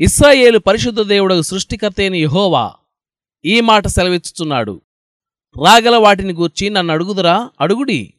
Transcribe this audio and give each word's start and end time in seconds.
ఇస్రాయేలు 0.00 0.58
పరిశుద్ధ 0.58 1.00
దేవుడు 1.00 1.42
సృష్టికర్త 1.42 1.96
అయిన 2.00 2.14
ఈ 3.44 3.60
మాట 3.60 3.86
సెలవిచ్చుచున్నాడు. 3.86 4.80
రాగల 5.66 5.96
వాటిని 5.96 6.32
గూర్చి 6.32 6.70
నన్ను 6.70 6.94
అడుగుదురా? 6.94 7.50
అడుగుడి. 7.60 8.14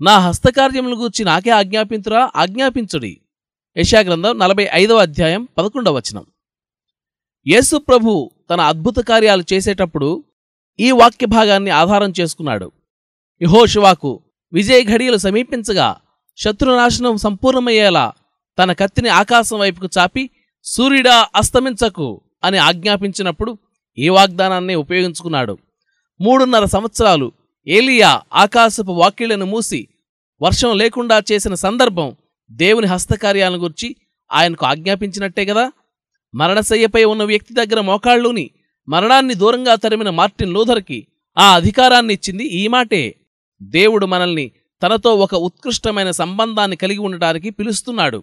నా 0.00 0.18
హస్తకార్యములను 0.18 0.96
గూర్చి 0.96 1.24
నాకే 1.24 1.50
ఆజ్ఞాపించురా 1.50 2.30
ఆజ్ఞాపించుడి. 2.36 3.20
యశాగ్రంథం 3.76 4.38
నలభై 4.38 4.68
ఐదవ 4.72 4.96
అధ్యాయం 4.96 5.48
పదకొండవ 5.58 5.96
వచనం. 5.96 6.26
యేసు 7.46 7.76
ప్రభు 7.76 8.30
తన 8.50 8.60
అద్భుత 8.60 8.96
కార్యాలు 8.98 9.44
చేసేటప్పుడు 9.52 10.24
ఈ 10.80 10.90
వాక్య 10.90 11.26
భాగాన్ని 11.26 11.70
ఆధారం 11.70 12.12
చేసుకున్నాడు. 12.20 12.72
యహోశివాకు 13.42 14.20
విజయ 14.52 14.84
ఘడియలు 14.84 15.16
సమీపించగా 15.16 15.96
శత్రునాశనం 16.36 17.16
సంపూర్ణమయ్యేలా 17.16 18.12
తన 18.58 18.72
కత్తిని 18.72 19.08
ఆకాశం 19.08 19.58
వైపుకు 19.58 19.88
చాపి 19.98 20.30
సూర్యుడా 20.66 21.28
అస్తమించకు 21.36 22.20
అని 22.44 22.58
ఆజ్ఞాపించినప్పుడు 22.58 23.58
ఈ 23.98 24.08
వాగ్దానాన్ని 24.08 24.74
ఉపయోగించుకున్నాడు. 24.74 25.58
మూడున్నర 26.20 26.64
సంవత్సరాలు 26.64 27.32
ఏలియా 27.66 28.22
ఆకాశపు 28.34 28.92
వాక్యులను 28.92 29.46
మూసి 29.46 29.88
వర్షం 30.42 30.78
లేకుండా 30.78 31.22
చేసిన 31.32 31.54
సందర్భం 31.54 32.16
దేవుని 32.50 32.86
హస్తకార్యాలను 32.86 33.58
గురించి 33.58 33.96
ఆయనకు 34.32 34.66
ఆజ్ఞాపించినట్టే 34.66 35.44
కదా 35.44 35.72
మరణశయ్యపై 36.34 37.04
ఉన్న 37.04 37.22
వ్యక్తి 37.22 37.54
దగ్గర 37.54 37.80
మోకాళ్ళుని 37.80 38.50
మరణాన్ని 38.88 39.34
దూరంగా 39.34 39.74
తరిమిన 39.74 40.10
మార్టిన్ 40.10 40.52
లూథర్కి 40.52 41.06
ఆ 41.38 41.54
అధికారాన్ని 41.54 42.14
ఇచ్చింది 42.14 42.44
ఈ 42.44 42.68
మాటే. 42.68 43.14
దేవుడు 43.62 44.06
మనల్ని 44.06 44.50
తనతో 44.82 45.14
ఒక 45.14 45.34
ఉత్కృష్టమైన 45.34 46.10
సంబంధాన్ని 46.10 46.76
కలిగి 46.76 46.98
ఉండటానికి 46.98 47.50
పిలుస్తున్నాడు. 47.50 48.22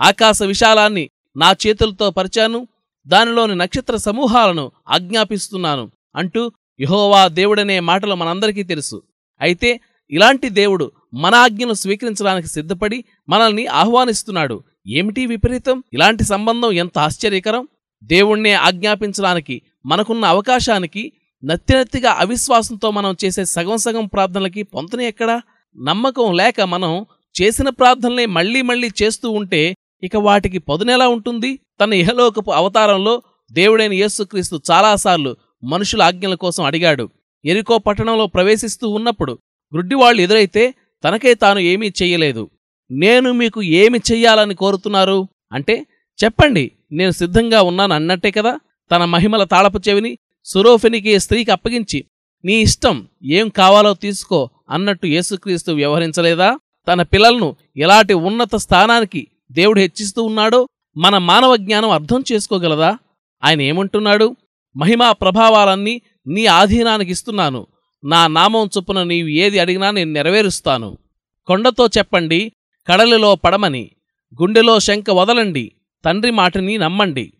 ఆకాశ 0.00 0.42
విశాలాన్ని 0.42 1.10
నా 1.36 1.54
చేతులతో 1.66 2.10
పరిచాను 2.10 2.68
దానిలోని 3.06 3.54
నక్షత్ర 3.54 3.96
సమూహాలను 3.96 4.72
ఆజ్ఞాపిస్తున్నాను 4.88 5.90
అంటూ 6.16 6.52
యహోవా 6.80 7.28
దేవుడనే 7.28 7.80
మాటలు 7.80 8.14
మనందరికీ 8.14 8.62
తెలుసు. 8.62 9.02
అయితే 9.40 9.80
ఇలాంటి 10.10 10.48
దేవుడు 10.48 10.92
మన 11.14 11.34
ఆజ్ఞను 11.34 11.72
స్వీకరించడానికి 11.72 12.48
సిద్ధపడి 12.48 13.04
మనల్ని 13.28 13.66
ఆహ్వానిస్తున్నాడు. 13.66 14.62
ఏమిటి 14.86 15.26
విపరీతం? 15.26 15.82
ఇలాంటి 15.92 16.24
సంబంధం 16.24 16.72
ఎంత 16.72 16.98
ఆశ్చర్యకరం? 16.98 17.68
దేవుణ్ణే 18.02 18.52
ఆజ్ఞాపించడానికి 18.52 19.62
మనకున్న 19.86 20.24
అవకాశానికి 20.24 21.12
నత్తినత్తిగా 21.44 22.10
అవిశ్వాసంతో 22.10 22.90
మనం 22.90 23.16
చేసే 23.24 23.44
సగం 23.44 23.76
సగం 23.76 24.06
ప్రార్థనలకి 24.06 24.62
పొంతన 24.62 25.00
ఎక్కడా? 25.00 25.42
నమ్మకం 25.76 26.34
లేక 26.34 26.60
మనం 26.60 27.06
చేసిన 27.42 27.68
ప్రార్థనలే 27.68 28.26
మళ్ళీ 28.26 28.62
మళ్ళీ 28.62 28.90
చేస్తూ 29.02 29.30
ఉంటే 29.30 29.76
ఇక 30.02 30.16
వాటికి 30.16 30.58
పదునెలా 30.58 31.08
ఉంటుంది? 31.08 31.58
తన 31.80 31.92
ఇహలోకపు 31.92 32.50
అవతారంలో 32.50 33.22
దేవుడైన 33.52 33.92
యేసుక్రీస్తు 33.92 34.60
చాలాసార్లు 34.70 35.36
మనుషుల 35.64 36.02
ఆజ్ఞల 36.02 36.34
కోసం 36.34 36.64
అడిగాడు. 36.64 37.08
ఎరికో 37.44 37.78
పట్టణంలో 37.78 38.26
ప్రవేశిస్తూ 38.26 38.88
ఉన్నప్పుడు 38.88 39.32
గ్రుడ్డివాళ్ళు 39.72 40.22
ఎదురైతే 40.22 40.74
తనకే 41.04 41.34
తాను 41.34 41.58
ఏమీ 41.58 41.88
చెయ్యలేదు 42.02 42.50
నేను 42.90 43.32
మీకు 43.32 43.62
ఏమి 43.62 43.98
చెయ్యాలని 44.12 44.54
కోరుతున్నారు? 44.54 45.18
అంటే 45.52 45.86
చెప్పండి 46.24 46.64
నేను 46.92 47.10
సిద్ధంగా 47.10 47.62
ఉన్నాను 47.62 47.94
అన్నట్టే 47.94 48.30
కదా? 48.30 48.52
తన 48.90 49.04
మహిమల 49.04 49.44
తాళపు 49.44 49.80
చెవిని 49.88 50.18
సురోఫెనికి 50.44 51.20
స్త్రీకి 51.20 51.50
అప్పగించి 51.50 52.04
నీ 52.44 52.54
ఇష్టం 52.60 52.96
ఏం 53.24 53.48
కావాలో 53.48 53.94
తీసుకో 53.94 54.50
అన్నట్టు 54.70 55.06
యేసుక్రీస్తు 55.06 55.72
వ్యవహరించలేదా? 55.72 56.58
తన 56.88 57.02
పిల్లలను 57.02 57.56
ఎలాంటి 57.76 58.14
ఉన్నత 58.14 58.54
స్థానానికి 58.56 59.26
దేవుడు 59.50 59.80
హెచ్చిస్తూ 59.80 60.22
ఉన్నాడో 60.22 60.68
మన 60.96 61.18
మానవ 61.18 61.56
జ్ఞానం 61.56 61.90
అర్థం 61.90 62.24
చేసుకోగలదా? 62.32 62.98
ఆయన 63.44 63.62
ఏమంటున్నాడు? 63.62 64.36
మహిమా 64.76 65.12
ప్రభావాలన్నీ 65.12 66.02
నీ 66.26 66.46
ఆధీనానికి 66.46 67.10
ఇస్తున్నాను. 67.10 67.66
నా 68.04 68.26
నామం 68.26 68.66
చొప్పున 68.66 69.02
నీవు 69.02 69.28
ఏది 69.28 69.58
అడిగినా 69.58 69.90
నేను 69.90 70.12
నెరవేరుస్తాను. 70.12 70.98
కొండతో 71.46 71.86
చెప్పండి 71.86 72.52
కడలిలో 72.88 73.34
పడమని 73.34 73.90
గుండెలో 74.42 74.78
శంక 74.78 75.10
వదలండి 75.10 75.72
తండ్రి 76.04 76.30
మాటని 76.30 76.78
నమ్మండి. 76.78 77.32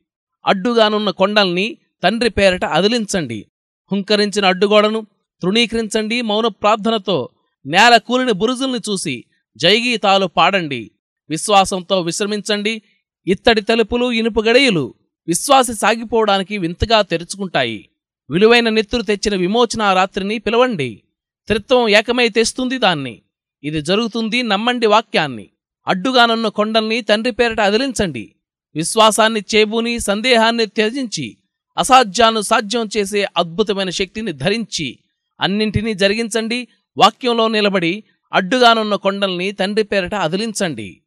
అడ్డుగానున్న 0.46 1.10
కొండల్ని 1.10 1.76
తండ్రి 2.02 2.30
పేరట 2.30 2.64
అదిలించండి. 2.64 3.46
హుంకరించిన 3.92 4.46
అడ్డుగోడను 4.46 5.06
తృణీకరించండి 5.42 6.22
మౌన 6.22 6.46
ప్రార్థనతో. 6.46 7.28
నేల 7.66 7.96
కూలిన 7.96 8.30
బురుజుల్ని 8.30 8.78
చూసి 8.78 9.24
జైగీతాలు 9.56 10.26
పాడండి. 10.26 10.90
విశ్వాసంతో 11.30 12.00
విశ్రమించండి. 12.00 12.82
ఇత్తడి 13.26 13.60
తలుపులు 13.60 14.12
ఇనుపు 14.12 14.40
గడియలు 14.40 14.94
విశ్వాసి 15.28 15.74
సాగిపోవడానికి 15.74 16.58
వింతగా 16.58 17.02
తెరుచుకుంటాయి. 17.02 17.88
విలువైన 18.30 18.68
నెత్తురు 18.68 19.02
తెచ్చిన 19.02 19.36
విమోచన 19.36 19.92
రాత్రిని 19.92 20.38
పిలవండి. 20.38 21.02
త్రిత్వం 21.46 21.88
ఏకమై 21.88 22.28
తెస్తుంది 22.28 22.78
దాన్ని. 22.78 23.22
ఇది 23.64 23.82
జరుగుతుంది 23.82 24.42
నమ్మండి 24.42 24.86
వాక్యాన్ని. 24.86 25.50
అడ్డుగానున్న 25.86 26.48
కొండల్ని 26.48 27.00
తండ్రి 27.00 27.32
పేరట 27.32 27.60
అదిలించండి. 27.60 28.34
విశ్వాసాన్ని 28.74 29.40
చేబూని 29.40 29.98
సందేహాన్ని 29.98 30.66
త్యజించి 30.66 31.36
అసాధ్యాన్ని 31.78 32.42
సాధ్యం 32.42 32.88
చేసే 32.96 33.26
అద్భుతమైన 33.36 33.90
శక్తిని 33.90 34.32
ధరించి 34.32 34.98
అన్నింటినీ 35.40 35.94
జరిగించండి. 35.94 36.68
వాక్యంలో 36.96 37.48
నిలబడి 37.48 38.04
అడ్డుగానున్న 38.32 38.94
కొండల్ని 38.94 39.52
తండ్రి 39.52 39.84
పేరట 39.84 40.14
అదిలించండి. 40.14 40.99